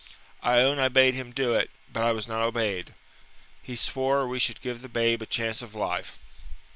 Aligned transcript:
"I 0.41 0.61
own 0.61 0.79
I 0.79 0.87
bade 0.89 1.13
him 1.13 1.31
do 1.31 1.53
it, 1.53 1.69
but 1.93 2.01
I 2.01 2.11
was 2.11 2.27
not 2.27 2.41
obeyed. 2.41 2.95
He 3.61 3.75
swore 3.75 4.27
we 4.27 4.39
should 4.39 4.59
give 4.61 4.81
the 4.81 4.89
babe 4.89 5.21
a 5.21 5.27
chance 5.27 5.61
of 5.61 5.75
life. 5.75 6.17